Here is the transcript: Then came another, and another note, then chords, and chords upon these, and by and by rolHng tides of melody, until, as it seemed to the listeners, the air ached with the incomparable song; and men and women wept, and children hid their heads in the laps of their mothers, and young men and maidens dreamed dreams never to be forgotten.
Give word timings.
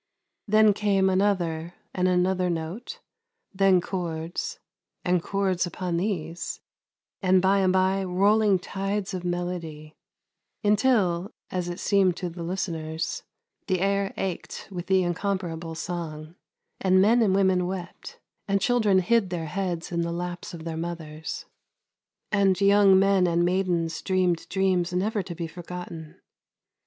Then 0.47 0.73
came 0.73 1.11
another, 1.11 1.75
and 1.93 2.07
another 2.07 2.49
note, 2.49 3.01
then 3.53 3.81
chords, 3.81 4.57
and 5.05 5.21
chords 5.21 5.67
upon 5.67 5.97
these, 5.97 6.59
and 7.21 7.39
by 7.39 7.59
and 7.59 7.71
by 7.71 8.03
rolHng 8.03 8.57
tides 8.63 9.13
of 9.13 9.23
melody, 9.23 9.95
until, 10.63 11.29
as 11.51 11.69
it 11.69 11.79
seemed 11.79 12.17
to 12.17 12.31
the 12.31 12.41
listeners, 12.41 13.21
the 13.67 13.79
air 13.79 14.11
ached 14.17 14.69
with 14.71 14.87
the 14.87 15.03
incomparable 15.03 15.75
song; 15.75 16.33
and 16.79 16.99
men 16.99 17.21
and 17.21 17.35
women 17.35 17.67
wept, 17.67 18.19
and 18.47 18.59
children 18.59 19.01
hid 19.01 19.29
their 19.29 19.45
heads 19.45 19.91
in 19.91 20.01
the 20.01 20.11
laps 20.11 20.51
of 20.51 20.63
their 20.63 20.75
mothers, 20.77 21.45
and 22.31 22.59
young 22.59 22.97
men 22.97 23.27
and 23.27 23.45
maidens 23.45 24.01
dreamed 24.01 24.49
dreams 24.49 24.93
never 24.93 25.21
to 25.21 25.35
be 25.35 25.45
forgotten. 25.45 26.19